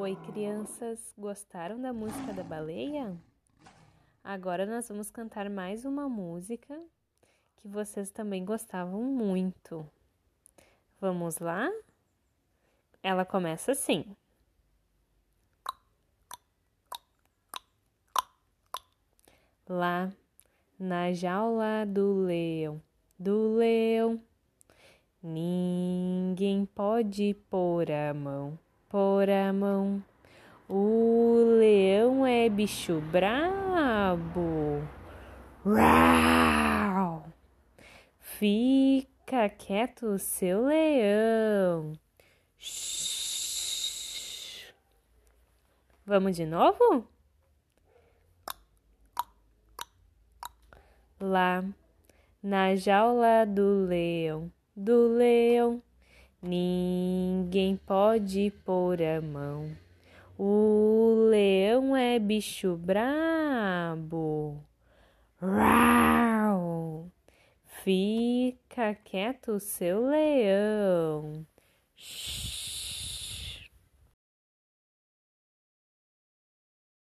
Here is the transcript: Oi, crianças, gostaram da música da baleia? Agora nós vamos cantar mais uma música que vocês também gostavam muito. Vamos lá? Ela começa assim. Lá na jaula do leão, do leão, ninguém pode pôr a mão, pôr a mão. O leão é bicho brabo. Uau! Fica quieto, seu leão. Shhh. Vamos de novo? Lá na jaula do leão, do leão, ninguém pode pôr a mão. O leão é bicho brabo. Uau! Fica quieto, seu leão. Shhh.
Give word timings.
Oi, 0.00 0.16
crianças, 0.16 0.98
gostaram 1.18 1.78
da 1.78 1.92
música 1.92 2.32
da 2.32 2.42
baleia? 2.42 3.14
Agora 4.24 4.64
nós 4.64 4.88
vamos 4.88 5.10
cantar 5.10 5.50
mais 5.50 5.84
uma 5.84 6.08
música 6.08 6.74
que 7.58 7.68
vocês 7.68 8.10
também 8.10 8.42
gostavam 8.42 9.02
muito. 9.02 9.86
Vamos 10.98 11.36
lá? 11.36 11.70
Ela 13.02 13.26
começa 13.26 13.72
assim. 13.72 14.16
Lá 19.68 20.10
na 20.78 21.12
jaula 21.12 21.84
do 21.86 22.22
leão, 22.22 22.80
do 23.18 23.56
leão, 23.56 24.18
ninguém 25.22 26.64
pode 26.64 27.34
pôr 27.50 27.90
a 27.92 28.14
mão, 28.14 28.58
pôr 28.90 29.30
a 29.30 29.52
mão. 29.52 30.02
O 30.68 31.56
leão 31.58 32.26
é 32.26 32.48
bicho 32.48 33.00
brabo. 33.12 34.82
Uau! 35.64 37.24
Fica 38.18 39.48
quieto, 39.48 40.18
seu 40.18 40.66
leão. 40.66 41.92
Shhh. 42.58 43.00
Vamos 46.04 46.36
de 46.36 46.44
novo? 46.44 47.06
Lá 51.20 51.64
na 52.42 52.74
jaula 52.74 53.44
do 53.46 53.84
leão, 53.86 54.50
do 54.74 55.06
leão, 55.08 55.82
ninguém 56.42 57.76
pode 57.76 58.52
pôr 58.64 59.02
a 59.02 59.20
mão. 59.20 59.70
O 60.38 61.28
leão 61.28 61.94
é 61.94 62.18
bicho 62.18 62.76
brabo. 62.76 64.58
Uau! 65.42 67.10
Fica 67.82 68.94
quieto, 68.94 69.58
seu 69.58 70.06
leão. 70.06 71.46
Shhh. 71.96 72.59